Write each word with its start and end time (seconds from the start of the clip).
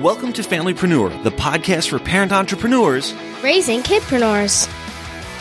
Welcome 0.00 0.34
to 0.34 0.42
Familypreneur, 0.42 1.22
the 1.22 1.30
podcast 1.30 1.88
for 1.88 1.98
parent 1.98 2.30
entrepreneurs 2.30 3.14
raising 3.42 3.80
kidpreneurs. 3.80 4.68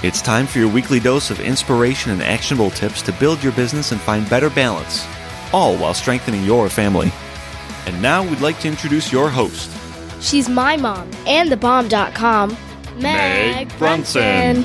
It's 0.02 0.21
time 0.21 0.48
for 0.48 0.59
your 0.59 0.70
weekly 0.70 1.02
dose 1.02 1.29
of 1.29 1.41
inspiration 1.41 2.12
and 2.12 2.23
actionable 2.23 2.70
tips 2.70 3.02
to 3.02 3.12
build 3.13 3.43
your 3.43 3.52
business 3.52 3.91
and 3.91 3.99
find 3.99 4.29
better 4.29 4.49
balance, 4.49 5.05
all 5.52 5.76
while 5.76 5.93
strengthening 5.93 6.45
your 6.45 6.70
family. 6.70 7.12
And 7.85 8.02
now 8.02 8.23
we'd 8.23 8.39
like 8.39 8.57
to 8.62 8.70
introduce 8.70 9.12
your 9.12 9.29
host. 9.29 9.70
She's 10.21 10.48
my 10.48 10.77
mom 10.77 11.12
and 11.27 11.51
thebomb.com, 11.51 12.57
Meg, 12.98 13.67
Meg 13.67 13.77
Brunson. 13.77 14.63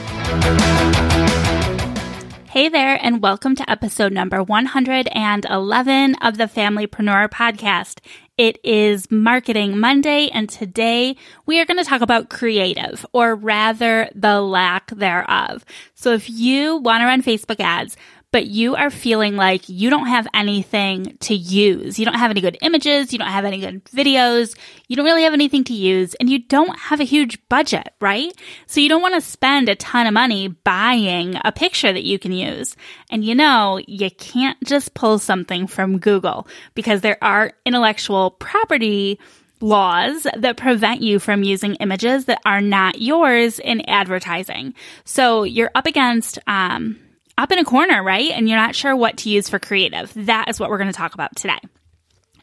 Hey 2.50 2.68
there, 2.68 2.98
and 3.00 3.22
welcome 3.22 3.54
to 3.54 3.70
episode 3.70 4.12
number 4.12 4.42
111 4.42 6.14
of 6.16 6.36
the 6.36 6.44
Familypreneur 6.46 7.28
podcast. 7.30 8.00
It 8.36 8.58
is 8.64 9.08
Marketing 9.08 9.78
Monday, 9.78 10.30
and 10.30 10.48
today 10.48 11.14
we 11.46 11.60
are 11.60 11.64
going 11.64 11.76
to 11.76 11.88
talk 11.88 12.00
about 12.00 12.28
creative, 12.28 13.06
or 13.12 13.36
rather 13.36 14.10
the 14.16 14.40
lack 14.40 14.90
thereof. 14.90 15.64
So 15.94 16.12
if 16.12 16.28
you 16.28 16.78
want 16.78 17.02
to 17.02 17.06
run 17.06 17.22
Facebook 17.22 17.60
ads, 17.60 17.96
but 18.32 18.46
you 18.46 18.76
are 18.76 18.90
feeling 18.90 19.36
like 19.36 19.68
you 19.68 19.90
don't 19.90 20.06
have 20.06 20.26
anything 20.32 21.16
to 21.20 21.34
use. 21.34 21.98
You 21.98 22.04
don't 22.04 22.14
have 22.18 22.30
any 22.30 22.40
good 22.40 22.58
images. 22.62 23.12
You 23.12 23.18
don't 23.18 23.28
have 23.28 23.44
any 23.44 23.58
good 23.58 23.84
videos. 23.86 24.56
You 24.88 24.96
don't 24.96 25.04
really 25.04 25.24
have 25.24 25.32
anything 25.32 25.64
to 25.64 25.74
use 25.74 26.14
and 26.14 26.30
you 26.30 26.40
don't 26.40 26.78
have 26.78 27.00
a 27.00 27.04
huge 27.04 27.38
budget, 27.48 27.92
right? 28.00 28.32
So 28.66 28.80
you 28.80 28.88
don't 28.88 29.02
want 29.02 29.14
to 29.14 29.20
spend 29.20 29.68
a 29.68 29.74
ton 29.74 30.06
of 30.06 30.14
money 30.14 30.48
buying 30.48 31.36
a 31.44 31.52
picture 31.52 31.92
that 31.92 32.04
you 32.04 32.18
can 32.18 32.32
use. 32.32 32.76
And 33.10 33.24
you 33.24 33.34
know, 33.34 33.80
you 33.86 34.10
can't 34.10 34.62
just 34.64 34.94
pull 34.94 35.18
something 35.18 35.66
from 35.66 35.98
Google 35.98 36.46
because 36.74 37.00
there 37.00 37.18
are 37.22 37.52
intellectual 37.66 38.30
property 38.30 39.18
laws 39.60 40.26
that 40.36 40.56
prevent 40.56 41.02
you 41.02 41.18
from 41.18 41.42
using 41.42 41.74
images 41.76 42.24
that 42.26 42.40
are 42.46 42.62
not 42.62 43.00
yours 43.00 43.58
in 43.58 43.82
advertising. 43.82 44.74
So 45.04 45.42
you're 45.42 45.70
up 45.74 45.86
against, 45.86 46.38
um, 46.46 46.98
up 47.40 47.52
in 47.52 47.58
a 47.58 47.64
corner, 47.64 48.02
right? 48.02 48.30
And 48.30 48.48
you're 48.48 48.58
not 48.58 48.74
sure 48.74 48.94
what 48.94 49.18
to 49.18 49.30
use 49.30 49.48
for 49.48 49.58
creative. 49.58 50.12
That 50.14 50.48
is 50.48 50.60
what 50.60 50.70
we're 50.70 50.78
going 50.78 50.92
to 50.92 50.96
talk 50.96 51.14
about 51.14 51.34
today. 51.36 51.58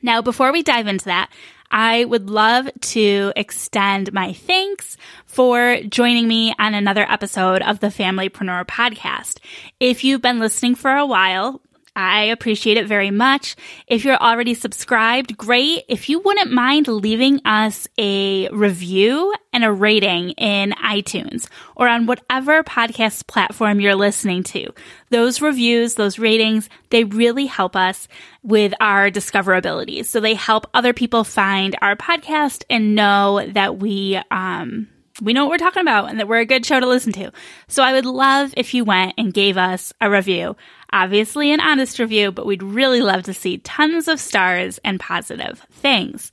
Now, 0.02 0.22
before 0.22 0.52
we 0.52 0.64
dive 0.64 0.88
into 0.88 1.06
that, 1.06 1.30
I 1.70 2.06
would 2.06 2.30
love 2.30 2.70
to 2.80 3.34
extend 3.36 4.14
my 4.14 4.34
thanks 4.34 4.95
for 5.26 5.80
joining 5.89 6.28
me 6.28 6.54
on 6.58 6.73
another 6.73 7.06
episode 7.09 7.62
of 7.62 7.80
the 7.80 7.88
Familypreneur 7.88 8.66
podcast. 8.66 9.39
If 9.80 10.04
you've 10.04 10.22
been 10.22 10.39
listening 10.39 10.76
for 10.76 10.95
a 10.95 11.06
while, 11.06 11.61
I 11.98 12.26
appreciate 12.26 12.78
it 12.78 12.86
very 12.86 13.09
much. 13.09 13.56
If 13.88 14.06
you're 14.06 14.17
already 14.17 14.53
subscribed, 14.53 15.36
great. 15.36 15.84
If 15.90 16.09
you 16.09 16.20
wouldn't 16.20 16.52
mind 16.52 16.88
leaving 16.88 17.42
us 17.44 17.88
a 17.98 18.50
review 18.50 19.34
and 19.52 19.66
a 19.66 19.72
rating 19.72 20.30
in 20.31 20.73
iTunes 20.73 21.50
or 21.76 21.88
on 21.88 22.06
whatever 22.06 22.64
podcast 22.64 23.26
platform 23.26 23.80
you're 23.80 23.95
listening 23.95 24.44
to, 24.44 24.72
those 25.09 25.42
reviews, 25.42 25.95
those 25.95 26.20
ratings, 26.20 26.70
they 26.92 27.04
really 27.04 27.48
help 27.48 27.76
us 27.76 28.08
with 28.43 28.76
our 28.80 29.10
discoverability. 29.10 30.05
So 30.05 30.20
they 30.20 30.36
help 30.36 30.70
other 30.76 30.93
people 30.93 31.23
find 31.23 31.76
our 31.82 31.95
podcast 31.95 32.64
and 32.70 32.93
know 32.93 33.43
that 33.54 33.80
we, 33.80 34.22
um, 34.30 34.88
we 35.22 35.33
know 35.33 35.45
what 35.45 35.52
we're 35.52 35.58
talking 35.58 35.82
about 35.82 36.10
and 36.10 36.20
that 36.20 36.28
we're 36.28 36.39
a 36.39 36.45
good 36.45 36.66
show 36.66 36.80
to 36.80 36.88
listen 36.88 37.14
to. 37.14 37.32
So 37.67 37.83
I 37.83 37.94
would 37.94 38.05
love 38.05 38.54
if 38.58 38.73
you 38.73 38.83
went 38.83 39.14
and 39.17 39.33
gave 39.33 39.58
us 39.58 39.94
a 40.00 40.10
review. 40.10 40.55
Obviously 40.94 41.52
an 41.52 41.60
honest 41.60 42.00
review, 42.00 42.32
but 42.32 42.45
we'd 42.45 42.64
really 42.64 43.02
love 43.02 43.23
to 43.23 43.33
see 43.33 43.58
tons 43.60 44.08
of 44.08 44.20
stars 44.20 44.80
and 44.83 45.00
positive 45.00 45.60
things. 45.72 46.32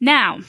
Now, 0.00 0.40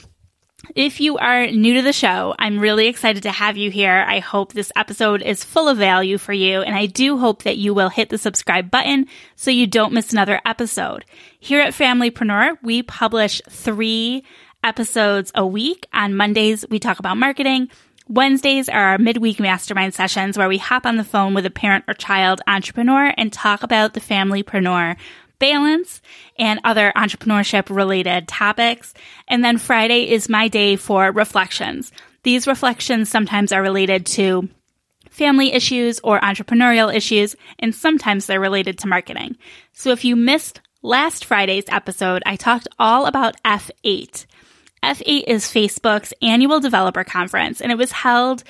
if 0.76 1.02
you 1.02 1.18
are 1.18 1.48
new 1.48 1.74
to 1.76 1.82
the 1.82 1.94
show, 1.94 2.34
I'm 2.40 2.58
really 2.58 2.88
excited 2.88 3.24
to 3.24 3.32
have 3.32 3.58
you 3.58 3.70
here. 3.70 4.06
I 4.08 4.20
hope 4.20 4.54
this 4.54 4.72
episode 4.76 5.22
is 5.22 5.44
full 5.44 5.68
of 5.68 5.78
value 5.78 6.18
for 6.18 6.32
you, 6.32 6.62
and 6.62 6.74
I 6.74 6.86
do 6.86 7.18
hope 7.18 7.44
that 7.44 7.58
you 7.58 7.74
will 7.74 7.90
hit 7.90 8.10
the 8.10 8.18
subscribe 8.18 8.72
button 8.72 9.08
so 9.36 9.52
you 9.52 9.68
don't 9.68 9.94
miss 9.94 10.14
another 10.14 10.40
episode. 10.46 11.04
Here 11.40 11.60
at 11.60 11.74
Familypreneur, 11.74 12.58
we 12.64 12.82
publish 12.82 13.42
three 13.50 14.24
episodes 14.64 15.32
a 15.36 15.46
week. 15.46 15.88
On 15.94 16.16
Mondays, 16.16 16.66
we 16.70 16.80
talk 16.80 17.00
about 17.00 17.18
marketing. 17.18 17.70
Wednesdays 18.08 18.68
are 18.68 18.80
our 18.80 18.98
midweek 18.98 19.40
mastermind 19.40 19.94
sessions 19.94 20.38
where 20.38 20.50
we 20.50 20.58
hop 20.58 20.86
on 20.86 20.98
the 20.98 21.04
phone 21.04 21.34
with 21.34 21.46
a 21.46 21.52
parent 21.52 21.86
or 21.88 21.94
child 21.94 22.42
entrepreneur 22.48 23.14
and 23.18 23.32
talk 23.32 23.64
about 23.64 23.94
the 23.94 24.02
familypreneur 24.02 24.98
balance 25.40 26.02
and 26.38 26.60
other 26.64 26.94
entrepreneurship 26.96 27.74
related 27.74 28.28
topics. 28.28 28.94
And 29.28 29.44
then 29.44 29.58
Friday 29.58 30.10
is 30.10 30.30
my 30.30 30.48
day 30.48 30.76
for 30.76 31.12
reflections. 31.12 31.92
These 32.24 32.48
reflections 32.48 33.10
sometimes 33.10 33.52
are 33.52 33.62
related 33.62 34.06
to 34.08 34.50
family 35.10 35.54
issues 35.54 36.00
or 36.00 36.20
entrepreneurial 36.20 36.94
issues, 36.94 37.36
and 37.60 37.74
sometimes 37.74 38.26
they're 38.26 38.40
related 38.40 38.80
to 38.80 38.88
marketing. 38.88 39.38
So 39.72 39.92
if 39.92 40.04
you 40.04 40.16
missed 40.16 40.62
last 40.82 41.26
Friday's 41.26 41.66
episode, 41.68 42.24
I 42.26 42.36
talked 42.36 42.68
all 42.80 43.06
about 43.06 43.42
F8. 43.44 44.26
F8 44.84 45.24
is 45.28 45.46
Facebook's 45.46 46.14
annual 46.22 46.60
developer 46.60 47.06
conference, 47.06 47.62
and 47.62 47.72
it 47.72 47.78
was 47.78 47.94
held, 47.94 48.44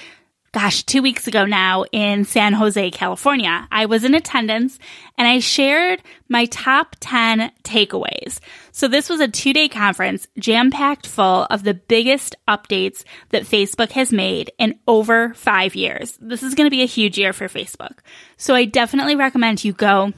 gosh, 0.52 0.84
two 0.84 1.04
weeks 1.04 1.28
ago 1.28 1.46
now 1.46 1.86
in 1.92 2.26
San 2.26 2.54
Jose, 2.54 2.90
California. 2.90 3.68
I 3.72 3.86
was 3.86 4.04
in 4.04 4.16
attendance 4.16 4.80
and 5.16 5.28
I 5.28 5.40
shared 5.40 6.02
my 6.30 6.46
top 6.46 6.96
10 7.00 7.52
takeaways. 7.64 8.40
So 8.72 8.88
this 8.88 9.10
was 9.10 9.20
a 9.20 9.28
two 9.28 9.54
day 9.54 9.70
conference 9.70 10.28
jam 10.40 10.72
packed 10.72 11.06
full 11.06 11.46
of 11.52 11.64
the 11.64 11.76
biggest 11.76 12.36
updates 12.48 13.04
that 13.30 13.44
Facebook 13.44 13.92
has 13.92 14.12
made 14.12 14.52
in 14.58 14.80
over 14.88 15.36
five 15.36 15.76
years. 15.76 16.18
This 16.20 16.42
is 16.42 16.56
going 16.56 16.66
to 16.66 16.76
be 16.76 16.82
a 16.82 16.88
huge 16.88 17.20
year 17.20 17.32
for 17.32 17.48
Facebook. 17.48 18.00
So 18.38 18.56
I 18.56 18.66
definitely 18.66 19.16
recommend 19.16 19.64
you 19.64 19.74
go 19.74 20.14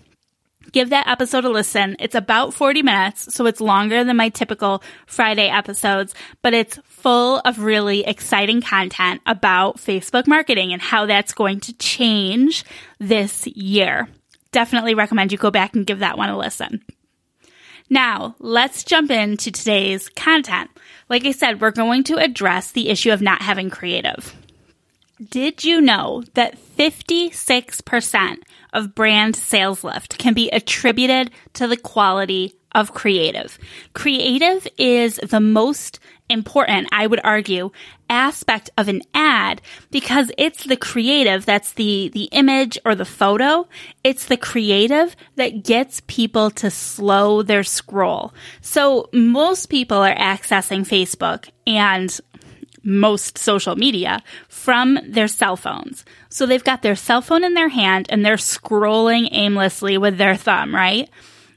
give 0.76 0.90
that 0.90 1.08
episode 1.08 1.46
a 1.46 1.50
listen. 1.50 1.96
It's 2.00 2.16
about 2.16 2.54
40 2.54 2.84
minutes, 2.84 3.34
so 3.34 3.46
it's 3.46 3.62
longer 3.62 4.04
than 4.04 4.18
my 4.18 4.28
typical 4.28 4.84
Friday 5.06 5.48
episodes, 5.48 6.14
but 6.42 6.54
it's 6.54 6.78
full 6.84 7.40
of 7.46 7.60
really 7.60 8.04
exciting 8.06 8.62
content 8.62 9.22
about 9.26 9.78
Facebook 9.78 10.28
marketing 10.28 10.74
and 10.74 10.82
how 10.82 11.06
that's 11.06 11.34
going 11.34 11.62
to 11.62 11.74
change 11.78 12.66
this 13.00 13.48
year. 13.48 14.10
Definitely 14.52 14.96
recommend 14.96 15.32
you 15.32 15.38
go 15.38 15.50
back 15.50 15.78
and 15.78 15.88
give 15.88 16.00
that 16.00 16.18
one 16.18 16.30
a 16.30 16.38
listen. 16.38 16.84
Now, 17.90 18.36
let's 18.40 18.84
jump 18.84 19.12
into 19.12 19.52
today's 19.52 20.10
content. 20.10 20.70
Like 21.08 21.24
I 21.24 21.32
said, 21.32 21.62
we're 21.62 21.72
going 21.72 22.04
to 22.06 22.18
address 22.18 22.74
the 22.74 22.90
issue 22.90 23.14
of 23.14 23.22
not 23.22 23.42
having 23.42 23.70
creative. 23.70 24.36
Did 25.24 25.64
you 25.64 25.80
know 25.80 26.24
that 26.34 26.58
56% 26.78 28.38
of 28.74 28.96
brand 28.96 29.36
sales 29.36 29.84
lift 29.84 30.18
can 30.18 30.34
be 30.34 30.50
attributed 30.50 31.32
to 31.54 31.68
the 31.68 31.78
quality 31.78 32.56
of 32.74 32.94
creative? 32.94 33.58
Creative 33.94 34.68
is 34.78 35.16
the 35.24 35.40
most 35.40 36.00
important, 36.28 36.90
I 36.92 37.08
would 37.08 37.22
argue, 37.24 37.72
aspect 38.10 38.70
of 38.78 38.90
an 38.90 39.04
ad 39.14 39.62
because 39.90 40.32
it's 40.38 40.66
the 40.66 40.76
creative 40.76 41.46
that's 41.46 41.74
the, 41.74 42.10
the 42.14 42.26
image 42.26 42.78
or 42.84 42.94
the 42.94 43.06
photo. 43.06 43.70
It's 44.04 44.26
the 44.26 44.38
creative 44.38 45.16
that 45.38 45.64
gets 45.64 46.02
people 46.08 46.52
to 46.52 46.70
slow 46.70 47.42
their 47.42 47.64
scroll. 47.64 48.34
So 48.60 49.10
most 49.14 49.68
people 49.68 49.98
are 49.98 50.16
accessing 50.16 50.82
Facebook 50.82 51.50
and 51.66 52.20
most 52.86 53.38
social 53.38 53.76
media 53.76 54.24
from 54.48 55.00
their 55.06 55.28
cell 55.28 55.58
phones. 55.58 56.06
So 56.30 56.46
they've 56.46 56.64
got 56.64 56.84
their 56.84 56.96
cell 56.96 57.22
phone 57.22 57.44
in 57.44 57.56
their 57.56 57.70
hand 57.70 58.06
and 58.10 58.24
they're 58.24 58.36
scrolling 58.36 59.28
aimlessly 59.32 59.98
with 59.98 60.18
their 60.18 60.36
thumb, 60.36 60.74
right? 60.74 61.10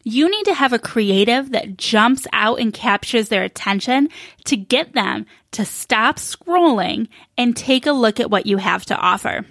You 0.05 0.31
need 0.31 0.45
to 0.47 0.55
have 0.55 0.73
a 0.73 0.79
creative 0.79 1.51
that 1.51 1.77
jumps 1.77 2.27
out 2.33 2.61
and 2.61 2.73
captures 2.73 3.29
their 3.29 3.43
attention 3.43 4.09
to 4.45 4.57
get 4.57 4.95
them 4.95 5.27
to 5.53 5.65
stop 5.65 6.17
scrolling 6.17 7.09
and 7.37 7.55
take 7.55 7.87
a 7.87 7.93
look 7.93 8.19
at 8.19 8.31
what 8.31 8.47
you 8.47 8.57
have 8.57 8.87
to 8.87 8.97
offer. 8.97 9.45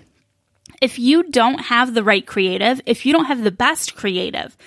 If 0.82 1.00
you 1.00 1.24
don't 1.24 1.60
have 1.60 1.94
the 1.94 2.04
right 2.04 2.26
creative, 2.26 2.82
if 2.86 3.06
you 3.06 3.14
don't 3.14 3.26
have 3.26 3.44
the 3.44 3.52
best 3.52 3.96
creative, 3.96 4.58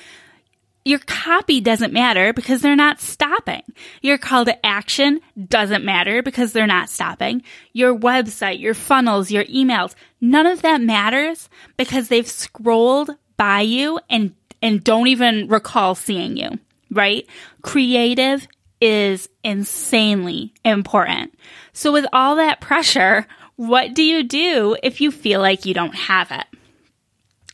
Your 0.90 0.98
copy 0.98 1.60
doesn't 1.60 1.92
matter 1.92 2.32
because 2.32 2.62
they're 2.62 2.74
not 2.74 3.00
stopping. 3.00 3.62
Your 4.02 4.18
call 4.18 4.44
to 4.44 4.66
action 4.66 5.20
doesn't 5.46 5.84
matter 5.84 6.20
because 6.20 6.52
they're 6.52 6.66
not 6.66 6.90
stopping. 6.90 7.44
Your 7.72 7.96
website, 7.96 8.58
your 8.58 8.74
funnels, 8.74 9.30
your 9.30 9.44
emails, 9.44 9.94
none 10.20 10.46
of 10.46 10.62
that 10.62 10.80
matters 10.80 11.48
because 11.76 12.08
they've 12.08 12.26
scrolled 12.26 13.10
by 13.36 13.60
you 13.60 14.00
and, 14.10 14.34
and 14.60 14.82
don't 14.82 15.06
even 15.06 15.46
recall 15.46 15.94
seeing 15.94 16.36
you, 16.36 16.58
right? 16.90 17.24
Creative 17.62 18.44
is 18.80 19.28
insanely 19.44 20.52
important. 20.64 21.32
So 21.72 21.92
with 21.92 22.06
all 22.12 22.34
that 22.34 22.60
pressure, 22.60 23.28
what 23.54 23.94
do 23.94 24.02
you 24.02 24.24
do 24.24 24.76
if 24.82 25.00
you 25.00 25.12
feel 25.12 25.38
like 25.38 25.64
you 25.64 25.72
don't 25.72 25.94
have 25.94 26.32
it? 26.32 26.46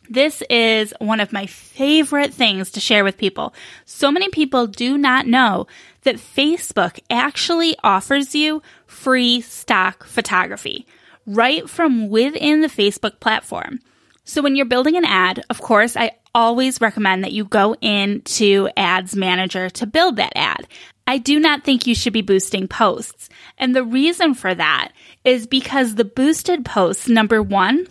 This 0.09 0.43
is 0.49 0.95
one 1.01 1.21
of 1.21 1.33
my 1.33 1.47
favorite 1.47 2.33
things 2.33 2.71
to 2.73 2.81
share 2.81 3.05
with 3.05 3.19
people. 3.19 3.55
So 3.85 4.11
many 4.11 4.29
people 4.29 4.67
do 4.67 4.97
not 4.97 5.27
know 5.27 5.67
that 6.03 6.17
Facebook 6.17 6.99
actually 7.11 7.77
offers 7.83 8.35
you 8.35 8.63
free 8.87 9.41
stock 9.41 10.05
photography 10.05 10.87
right 11.27 11.69
from 11.69 12.09
within 12.09 12.61
the 12.61 12.69
Facebook 12.69 13.21
platform. 13.21 13.81
So 14.25 14.43
when 14.43 14.57
you're 14.57 14.67
building 14.67 14.97
an 14.97 15.05
ad, 15.05 15.45
of 15.51 15.61
course, 15.61 15.97
I 15.97 16.13
always 16.35 16.81
recommend 16.81 17.25
that 17.25 17.33
you 17.33 17.45
go 17.45 17.75
into 17.81 18.69
Ads 18.77 19.17
Manager 19.17 19.71
to 19.71 19.87
build 19.87 20.17
that 20.17 20.33
ad. 20.37 20.67
I 21.07 21.19
do 21.19 21.39
not 21.39 21.65
think 21.65 21.87
you 21.87 21.95
should 21.95 22.13
be 22.13 22.23
boosting 22.23 22.67
posts. 22.67 23.29
And 23.59 23.75
the 23.75 23.85
reason 23.85 24.35
for 24.35 24.55
that 24.55 24.93
is 25.25 25.47
because 25.47 25.95
the 25.95 26.05
boosted 26.05 26.65
posts, 26.65 27.09
number 27.09 27.41
one, 27.43 27.87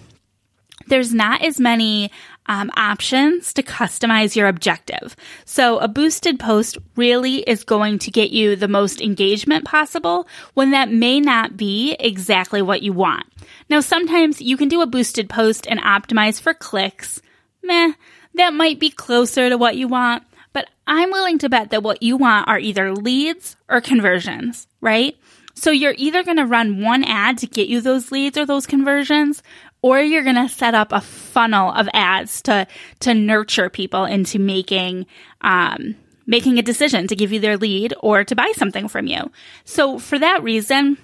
there's 0.88 1.14
not 1.14 1.44
as 1.44 1.60
many 1.60 2.12
um, 2.48 2.72
options 2.78 3.54
to 3.54 3.64
customize 3.64 4.36
your 4.36 4.48
objective. 4.48 5.16
So 5.46 5.80
a 5.80 5.88
boosted 5.88 6.40
post 6.40 6.78
really 6.96 7.38
is 7.38 7.64
going 7.64 8.00
to 8.00 8.12
get 8.12 8.32
you 8.32 8.56
the 8.56 8.68
most 8.68 9.02
engagement 9.02 9.66
possible 9.66 10.28
when 10.54 10.72
that 10.72 10.92
may 10.92 11.20
not 11.20 11.58
be 11.58 11.96
exactly 12.00 12.62
what 12.62 12.84
you 12.84 12.94
want. 12.94 13.26
Now, 13.70 13.80
sometimes 13.80 14.42
you 14.42 14.58
can 14.58 14.68
do 14.68 14.82
a 14.82 14.88
boosted 14.88 15.30
post 15.30 15.68
and 15.68 15.80
optimize 15.80 16.40
for 16.40 16.54
clicks. 16.54 17.22
Meh, 17.64 17.94
that 18.36 18.54
might 18.54 18.80
be 18.80 18.90
closer 18.90 19.50
to 19.50 19.58
what 19.58 19.78
you 19.78 19.88
want, 19.88 20.24
but 20.54 20.70
I'm 20.86 21.12
willing 21.12 21.40
to 21.40 21.50
bet 21.50 21.72
that 21.72 21.84
what 21.84 22.04
you 22.04 22.18
want 22.18 22.48
are 22.48 22.60
either 22.60 22.94
leads 22.94 23.56
or 23.68 23.82
conversions, 23.82 24.68
right? 24.82 25.18
So 25.56 25.72
you're 25.72 25.96
either 25.98 26.22
going 26.24 26.38
to 26.38 26.46
run 26.46 26.82
one 26.82 27.04
ad 27.06 27.38
to 27.40 27.48
get 27.48 27.70
you 27.70 27.80
those 27.80 28.12
leads 28.12 28.38
or 28.38 28.46
those 28.46 28.68
conversions, 28.68 29.42
or 29.86 30.00
you're 30.02 30.24
going 30.24 30.34
to 30.34 30.50
set 30.50 30.74
up 30.74 30.92
a 30.92 31.00
funnel 31.00 31.72
of 31.72 31.88
ads 31.94 32.42
to 32.42 32.66
to 33.02 33.14
nurture 33.14 33.70
people 33.70 34.04
into 34.06 34.40
making 34.40 35.06
um, 35.42 35.96
making 36.26 36.58
a 36.58 36.64
decision 36.64 37.06
to 37.06 37.16
give 37.16 37.32
you 37.32 37.40
their 37.40 37.56
lead 37.56 37.94
or 38.00 38.24
to 38.24 38.36
buy 38.36 38.52
something 38.56 38.88
from 38.88 39.06
you. 39.06 39.32
So 39.64 40.00
for 40.00 40.18
that 40.18 40.42
reason, 40.42 40.98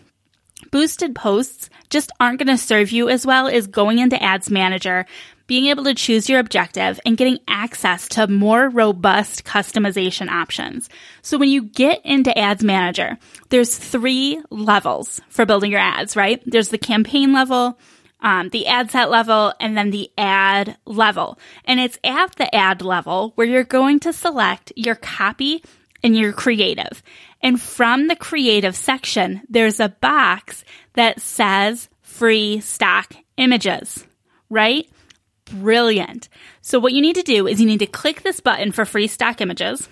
boosted 0.72 1.14
posts 1.14 1.70
just 1.92 2.12
aren't 2.20 2.40
going 2.40 2.48
to 2.48 2.58
serve 2.58 2.92
you 2.92 3.08
as 3.08 3.24
well 3.24 3.48
as 3.48 3.68
going 3.68 4.00
into 4.00 4.22
Ads 4.22 4.50
Manager, 4.50 5.06
being 5.46 5.68
able 5.68 5.84
to 5.84 5.94
choose 5.94 6.28
your 6.28 6.40
objective 6.40 7.00
and 7.06 7.18
getting 7.18 7.38
access 7.48 8.08
to 8.08 8.26
more 8.26 8.68
robust 8.68 9.44
customization 9.44 10.28
options. 10.28 10.90
So 11.22 11.38
when 11.38 11.50
you 11.50 11.66
get 11.66 12.04
into 12.04 12.36
Ads 12.36 12.64
Manager, 12.64 13.20
there's 13.50 13.78
three 13.78 14.42
levels 14.50 15.22
for 15.30 15.46
building 15.46 15.70
your 15.70 15.82
ads, 15.82 16.16
right? 16.16 16.42
There's 16.48 16.70
the 16.70 16.80
campaign 16.80 17.32
level, 17.32 17.78
um, 18.22 18.50
the 18.50 18.68
ad 18.68 18.92
set 18.92 19.10
level 19.10 19.54
and 19.60 19.78
then 19.78 19.90
the 19.90 20.12
ad 20.18 20.78
level. 20.86 21.40
And 21.66 21.80
it's 21.80 21.98
at 22.04 22.36
the 22.36 22.54
ad 22.54 22.82
level 22.82 23.32
where 23.36 23.48
you're 23.48 23.64
going 23.64 24.00
to 24.02 24.14
select 24.14 24.72
your 24.76 24.96
copy 24.96 25.64
and 26.04 26.16
your 26.16 26.34
creative. 26.34 27.04
And 27.42 27.60
from 27.60 28.08
the 28.08 28.16
creative 28.16 28.76
section, 28.76 29.42
there's 29.50 29.80
a 29.80 29.90
box 29.90 30.64
that 30.94 31.20
says 31.22 31.90
free 32.02 32.60
stock 32.60 33.14
images, 33.38 34.06
right? 34.50 34.88
Brilliant. 35.46 36.30
So 36.62 36.80
what 36.80 36.94
you 36.94 37.02
need 37.02 37.16
to 37.16 37.24
do 37.24 37.48
is 37.48 37.60
you 37.60 37.68
need 37.68 37.80
to 37.80 37.88
click 37.88 38.22
this 38.22 38.40
button 38.40 38.72
for 38.72 38.86
free 38.86 39.08
stock 39.08 39.42
images 39.42 39.90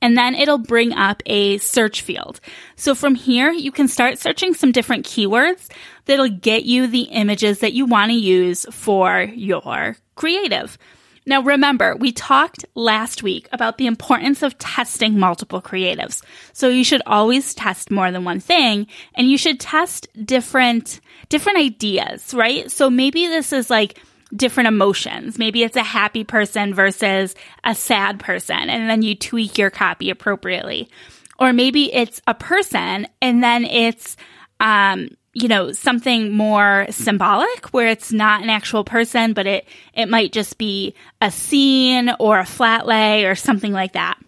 and 0.00 0.16
then 0.16 0.34
it'll 0.34 0.58
bring 0.58 0.92
up 0.92 1.22
a 1.26 1.58
search 1.58 2.02
field. 2.02 2.40
So 2.76 2.94
from 2.94 3.14
here, 3.14 3.50
you 3.50 3.72
can 3.72 3.88
start 3.88 4.18
searching 4.18 4.54
some 4.54 4.72
different 4.72 5.06
keywords 5.06 5.68
that'll 6.08 6.28
get 6.28 6.64
you 6.64 6.88
the 6.88 7.02
images 7.02 7.60
that 7.60 7.74
you 7.74 7.86
want 7.86 8.10
to 8.10 8.18
use 8.18 8.66
for 8.72 9.22
your 9.22 9.96
creative. 10.16 10.76
Now 11.26 11.42
remember, 11.42 11.94
we 11.94 12.10
talked 12.10 12.64
last 12.74 13.22
week 13.22 13.48
about 13.52 13.76
the 13.76 13.86
importance 13.86 14.42
of 14.42 14.56
testing 14.56 15.18
multiple 15.18 15.60
creatives. 15.60 16.22
So 16.54 16.68
you 16.70 16.82
should 16.82 17.02
always 17.04 17.54
test 17.54 17.90
more 17.90 18.10
than 18.10 18.24
one 18.24 18.40
thing 18.40 18.86
and 19.14 19.30
you 19.30 19.36
should 19.36 19.60
test 19.60 20.08
different, 20.24 21.00
different 21.28 21.58
ideas, 21.58 22.32
right? 22.32 22.70
So 22.70 22.88
maybe 22.88 23.26
this 23.26 23.52
is 23.52 23.68
like 23.68 24.00
different 24.34 24.68
emotions. 24.68 25.38
Maybe 25.38 25.62
it's 25.62 25.76
a 25.76 25.82
happy 25.82 26.24
person 26.24 26.72
versus 26.72 27.34
a 27.62 27.74
sad 27.74 28.20
person, 28.20 28.70
and 28.70 28.88
then 28.88 29.02
you 29.02 29.14
tweak 29.14 29.58
your 29.58 29.70
copy 29.70 30.10
appropriately. 30.10 30.88
Or 31.38 31.52
maybe 31.52 31.92
it's 31.92 32.20
a 32.26 32.34
person 32.34 33.06
and 33.22 33.42
then 33.42 33.64
it's, 33.64 34.16
um, 34.60 35.10
you 35.42 35.48
know, 35.48 35.72
something 35.72 36.32
more 36.32 36.86
symbolic 36.90 37.66
where 37.68 37.88
it's 37.88 38.12
not 38.12 38.42
an 38.42 38.50
actual 38.50 38.84
person, 38.84 39.32
but 39.32 39.46
it, 39.46 39.68
it 39.94 40.06
might 40.06 40.32
just 40.32 40.58
be 40.58 40.94
a 41.20 41.30
scene 41.30 42.10
or 42.18 42.38
a 42.38 42.46
flat 42.46 42.86
lay 42.86 43.24
or 43.24 43.34
something 43.34 43.72
like 43.72 43.92
that. 43.92 44.18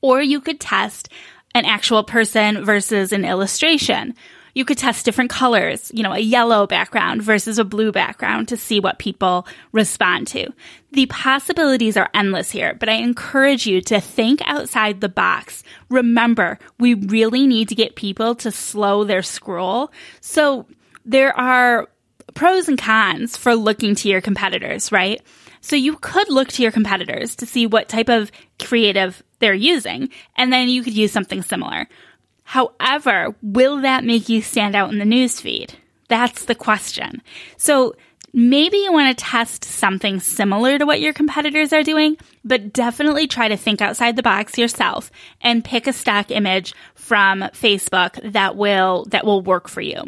Or 0.00 0.20
you 0.20 0.40
could 0.40 0.60
test 0.60 1.08
an 1.54 1.64
actual 1.64 2.02
person 2.02 2.64
versus 2.64 3.12
an 3.12 3.24
illustration 3.24 4.14
you 4.54 4.64
could 4.64 4.78
test 4.78 5.04
different 5.04 5.30
colors, 5.30 5.90
you 5.94 6.02
know, 6.02 6.12
a 6.12 6.18
yellow 6.18 6.66
background 6.66 7.22
versus 7.22 7.58
a 7.58 7.64
blue 7.64 7.92
background 7.92 8.48
to 8.48 8.56
see 8.56 8.80
what 8.80 8.98
people 8.98 9.46
respond 9.72 10.26
to. 10.28 10.48
The 10.92 11.06
possibilities 11.06 11.96
are 11.96 12.10
endless 12.14 12.50
here, 12.50 12.74
but 12.74 12.88
I 12.88 12.94
encourage 12.94 13.66
you 13.66 13.80
to 13.82 14.00
think 14.00 14.40
outside 14.46 15.00
the 15.00 15.08
box. 15.08 15.64
Remember, 15.88 16.58
we 16.78 16.94
really 16.94 17.46
need 17.46 17.68
to 17.68 17.74
get 17.74 17.96
people 17.96 18.34
to 18.36 18.50
slow 18.50 19.04
their 19.04 19.22
scroll. 19.22 19.90
So 20.20 20.66
there 21.04 21.36
are 21.36 21.88
pros 22.34 22.68
and 22.68 22.78
cons 22.78 23.36
for 23.36 23.54
looking 23.54 23.94
to 23.96 24.08
your 24.08 24.20
competitors, 24.20 24.92
right? 24.92 25.20
So 25.60 25.76
you 25.76 25.96
could 25.96 26.28
look 26.28 26.48
to 26.48 26.62
your 26.62 26.72
competitors 26.72 27.36
to 27.36 27.46
see 27.46 27.66
what 27.66 27.88
type 27.88 28.08
of 28.08 28.30
creative 28.62 29.22
they're 29.38 29.54
using, 29.54 30.10
and 30.36 30.52
then 30.52 30.68
you 30.68 30.82
could 30.82 30.94
use 30.94 31.10
something 31.10 31.42
similar. 31.42 31.88
However, 32.44 33.34
will 33.42 33.80
that 33.80 34.04
make 34.04 34.28
you 34.28 34.42
stand 34.42 34.76
out 34.76 34.92
in 34.92 34.98
the 34.98 35.04
newsfeed? 35.04 35.70
That's 36.08 36.44
the 36.44 36.54
question. 36.54 37.22
So 37.56 37.96
maybe 38.32 38.76
you 38.76 38.92
want 38.92 39.16
to 39.16 39.24
test 39.24 39.64
something 39.64 40.20
similar 40.20 40.78
to 40.78 40.86
what 40.86 41.00
your 41.00 41.12
competitors 41.12 41.72
are 41.72 41.82
doing, 41.82 42.18
but 42.44 42.72
definitely 42.72 43.26
try 43.26 43.48
to 43.48 43.56
think 43.56 43.80
outside 43.80 44.16
the 44.16 44.22
box 44.22 44.58
yourself 44.58 45.10
and 45.40 45.64
pick 45.64 45.86
a 45.86 45.92
stock 45.92 46.30
image 46.30 46.74
from 46.94 47.40
Facebook 47.40 48.32
that 48.32 48.56
will, 48.56 49.06
that 49.08 49.24
will 49.24 49.40
work 49.40 49.68
for 49.68 49.80
you. 49.80 50.04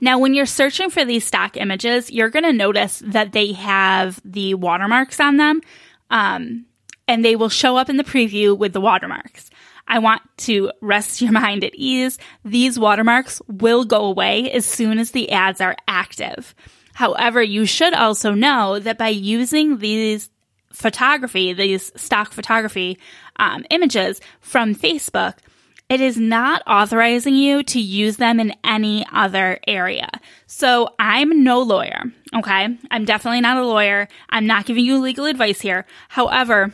Now, 0.00 0.18
when 0.18 0.32
you're 0.32 0.46
searching 0.46 0.88
for 0.88 1.04
these 1.04 1.26
stock 1.26 1.56
images, 1.56 2.10
you're 2.10 2.30
going 2.30 2.44
to 2.44 2.52
notice 2.52 3.02
that 3.04 3.32
they 3.32 3.52
have 3.52 4.20
the 4.24 4.54
watermarks 4.54 5.20
on 5.20 5.36
them. 5.36 5.60
Um, 6.08 6.64
and 7.10 7.24
they 7.24 7.34
will 7.34 7.48
show 7.48 7.76
up 7.76 7.90
in 7.90 7.96
the 7.96 8.04
preview 8.04 8.56
with 8.56 8.72
the 8.72 8.80
watermarks. 8.80 9.50
I 9.90 9.98
want 9.98 10.22
to 10.38 10.70
rest 10.80 11.20
your 11.20 11.32
mind 11.32 11.64
at 11.64 11.74
ease. 11.74 12.16
These 12.44 12.78
watermarks 12.78 13.42
will 13.48 13.84
go 13.84 14.06
away 14.06 14.50
as 14.52 14.64
soon 14.64 14.98
as 14.98 15.10
the 15.10 15.30
ads 15.32 15.60
are 15.60 15.76
active. 15.88 16.54
However, 16.94 17.42
you 17.42 17.66
should 17.66 17.92
also 17.92 18.32
know 18.32 18.78
that 18.78 18.98
by 18.98 19.08
using 19.08 19.78
these 19.78 20.30
photography, 20.72 21.52
these 21.52 21.90
stock 22.00 22.32
photography 22.32 22.98
um, 23.36 23.64
images 23.70 24.20
from 24.40 24.74
Facebook, 24.74 25.34
it 25.88 26.00
is 26.00 26.16
not 26.16 26.62
authorizing 26.68 27.34
you 27.34 27.64
to 27.64 27.80
use 27.80 28.16
them 28.16 28.38
in 28.38 28.54
any 28.62 29.04
other 29.12 29.58
area. 29.66 30.08
So 30.46 30.94
I'm 31.00 31.42
no 31.42 31.62
lawyer. 31.62 32.04
Okay. 32.32 32.78
I'm 32.92 33.04
definitely 33.04 33.40
not 33.40 33.56
a 33.56 33.66
lawyer. 33.66 34.06
I'm 34.28 34.46
not 34.46 34.66
giving 34.66 34.84
you 34.84 35.00
legal 35.00 35.24
advice 35.24 35.60
here. 35.60 35.86
However, 36.08 36.72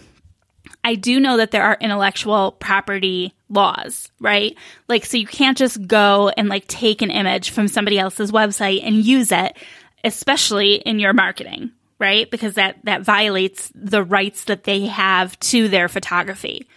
I 0.87 0.95
do 0.95 1.19
know 1.19 1.37
that 1.38 1.50
there 1.50 1.64
are 1.64 1.76
intellectual 1.81 2.52
property 2.52 3.35
laws, 3.49 4.09
right? 4.21 4.57
Like, 4.87 5.05
so 5.05 5.16
you 5.16 5.26
can't 5.26 5.59
just 5.59 5.85
go 5.88 6.28
and 6.37 6.49
like 6.49 6.69
take 6.69 7.02
an 7.02 7.11
image 7.11 7.50
from 7.50 7.66
somebody 7.66 7.99
else's 7.99 8.31
website 8.31 8.87
and 8.87 9.05
use 9.05 9.33
it, 9.33 9.57
especially 10.05 10.76
in 10.76 11.00
your 11.00 11.12
marketing, 11.12 11.73
right? 11.99 12.31
Because 12.31 12.55
that, 12.55 12.76
that 12.85 13.02
violates 13.02 13.73
the 13.75 14.05
rights 14.05 14.45
that 14.45 14.62
they 14.62 14.87
have 14.87 15.37
to 15.40 15.66
their 15.66 15.88
photography. 15.88 16.69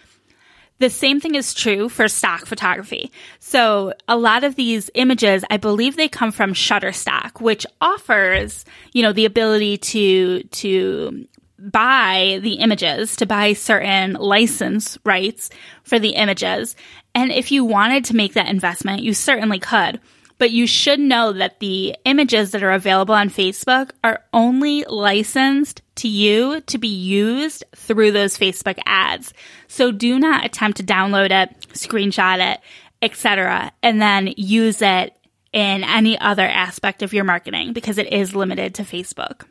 The 0.80 0.90
same 0.90 1.20
thing 1.20 1.36
is 1.36 1.54
true 1.54 1.88
for 1.88 2.08
stock 2.08 2.46
photography. 2.46 3.12
So 3.38 3.92
a 4.08 4.16
lot 4.16 4.44
of 4.44 4.56
these 4.56 4.90
images, 4.94 5.44
I 5.50 5.58
believe 5.58 5.94
they 5.94 6.08
come 6.08 6.32
from 6.32 6.54
Shutterstock, 6.54 7.40
which 7.40 7.64
offers, 7.82 8.64
you 8.92 9.02
know, 9.02 9.12
the 9.12 9.26
ability 9.26 9.76
to, 9.76 10.42
to 10.42 11.28
buy 11.60 12.40
the 12.42 12.54
images, 12.54 13.16
to 13.16 13.26
buy 13.26 13.52
certain 13.52 14.14
license 14.14 14.98
rights 15.04 15.50
for 15.82 15.98
the 15.98 16.10
images. 16.10 16.76
And 17.14 17.30
if 17.30 17.52
you 17.52 17.64
wanted 17.64 18.04
to 18.06 18.16
make 18.16 18.34
that 18.34 18.48
investment, 18.48 19.02
you 19.02 19.14
certainly 19.14 19.58
could. 19.58 20.00
But 20.38 20.52
you 20.52 20.66
should 20.66 21.00
know 21.00 21.32
that 21.32 21.60
the 21.60 21.94
images 22.06 22.52
that 22.52 22.62
are 22.62 22.72
available 22.72 23.14
on 23.14 23.28
Facebook 23.28 23.90
are 24.02 24.24
only 24.32 24.84
licensed 24.84 25.82
to 25.96 26.08
you 26.08 26.62
to 26.62 26.78
be 26.78 26.88
used 26.88 27.62
through 27.76 28.12
those 28.12 28.38
Facebook 28.38 28.78
ads. 28.86 29.34
So 29.68 29.92
do 29.92 30.18
not 30.18 30.46
attempt 30.46 30.78
to 30.78 30.82
download 30.82 31.30
it, 31.30 31.68
screenshot 31.74 32.54
it, 32.54 32.60
etc., 33.02 33.70
and 33.82 34.00
then 34.00 34.32
use 34.38 34.80
it 34.80 35.14
in 35.52 35.84
any 35.84 36.18
other 36.18 36.46
aspect 36.46 37.02
of 37.02 37.12
your 37.12 37.24
marketing 37.24 37.74
because 37.74 37.98
it 37.98 38.10
is 38.10 38.34
limited 38.34 38.74
to 38.76 38.82
Facebook. 38.82 39.42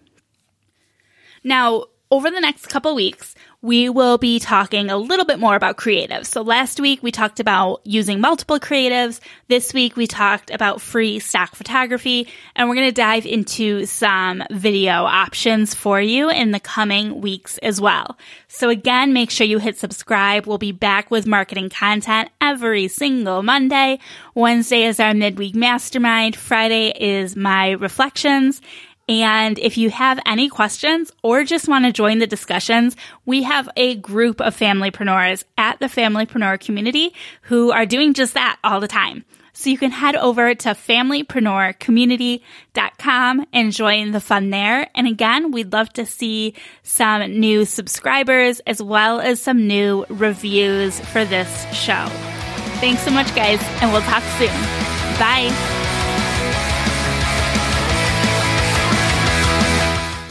Now, 1.43 1.85
over 2.11 2.31
the 2.31 2.41
next 2.41 2.67
couple 2.67 2.95
weeks, 2.95 3.35
we 3.61 3.87
will 3.87 4.17
be 4.17 4.39
talking 4.39 4.89
a 4.89 4.97
little 4.97 5.25
bit 5.25 5.37
more 5.37 5.55
about 5.55 5.77
creatives. 5.77 6.25
So 6.25 6.41
last 6.41 6.79
week 6.79 7.03
we 7.03 7.11
talked 7.11 7.39
about 7.39 7.81
using 7.83 8.19
multiple 8.19 8.59
creatives. 8.59 9.19
This 9.47 9.73
week 9.73 9.95
we 9.95 10.07
talked 10.07 10.49
about 10.49 10.81
free 10.81 11.19
stock 11.19 11.55
photography 11.55 12.27
and 12.55 12.67
we're 12.67 12.75
going 12.75 12.87
to 12.87 12.93
dive 12.93 13.27
into 13.27 13.85
some 13.85 14.41
video 14.49 15.03
options 15.03 15.75
for 15.75 16.01
you 16.01 16.31
in 16.31 16.51
the 16.51 16.59
coming 16.59 17.21
weeks 17.21 17.57
as 17.59 17.79
well. 17.79 18.17
So 18.47 18.69
again, 18.69 19.13
make 19.13 19.29
sure 19.29 19.45
you 19.45 19.59
hit 19.59 19.77
subscribe. 19.77 20.47
We'll 20.47 20.57
be 20.57 20.71
back 20.71 21.11
with 21.11 21.27
marketing 21.27 21.69
content 21.69 22.29
every 22.41 22.87
single 22.87 23.43
Monday. 23.43 23.99
Wednesday 24.33 24.83
is 24.83 24.99
our 24.99 25.13
midweek 25.13 25.53
mastermind. 25.53 26.35
Friday 26.35 26.93
is 26.97 27.35
my 27.35 27.71
reflections 27.71 28.61
and 29.09 29.57
if 29.57 29.77
you 29.79 29.89
have 29.89 30.19
any 30.23 30.49
questions 30.49 31.11
or 31.23 31.43
just 31.43 31.67
want 31.67 31.85
to 31.85 31.91
join 31.91 32.19
the 32.19 32.27
discussions, 32.27 32.95
we 33.25 33.41
have 33.41 33.67
a 33.75 33.95
group 33.95 34.39
of 34.39 34.55
familypreneurs 34.55 35.45
at 35.57 35.79
the 35.79 35.87
Familypreneur 35.87 36.59
community 36.59 37.15
who 37.41 37.71
are 37.71 37.87
doing 37.87 38.13
just 38.13 38.35
that 38.35 38.59
all 38.63 38.79
the 38.79 38.87
time. 38.87 39.25
So 39.53 39.71
you 39.71 39.79
can 39.79 39.89
head 39.89 40.15
over 40.15 40.53
to 40.53 40.69
familypreneurcommunity.com 40.69 43.45
and 43.51 43.73
join 43.73 44.11
the 44.11 44.21
fun 44.21 44.51
there. 44.51 44.87
And 44.93 45.07
again, 45.07 45.49
we'd 45.51 45.73
love 45.73 45.91
to 45.93 46.05
see 46.05 46.53
some 46.83 47.39
new 47.39 47.65
subscribers 47.65 48.59
as 48.67 48.79
well 48.81 49.19
as 49.19 49.41
some 49.41 49.67
new 49.67 50.05
reviews 50.09 50.99
for 50.99 51.25
this 51.25 51.65
show. 51.73 52.05
Thanks 52.79 53.01
so 53.01 53.09
much, 53.09 53.33
guys, 53.35 53.59
and 53.81 53.91
we'll 53.91 54.03
talk 54.03 54.21
soon. 54.37 54.53
Bye. 55.17 55.78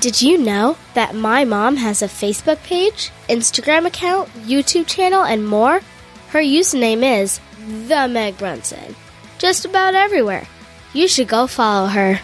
Did 0.00 0.22
you 0.22 0.38
know 0.38 0.76
that 0.94 1.16
my 1.16 1.44
mom 1.44 1.76
has 1.76 2.02
a 2.02 2.06
Facebook 2.06 2.62
page, 2.62 3.10
Instagram 3.28 3.84
account, 3.84 4.28
YouTube 4.46 4.86
channel, 4.86 5.24
and 5.24 5.44
more? 5.44 5.80
Her 6.28 6.38
username 6.38 7.02
is 7.20 7.40
The 7.88 8.06
Meg 8.06 8.38
Brunson. 8.38 8.94
Just 9.38 9.64
about 9.64 9.96
everywhere. 9.96 10.46
You 10.92 11.08
should 11.08 11.26
go 11.26 11.48
follow 11.48 11.88
her. 11.88 12.20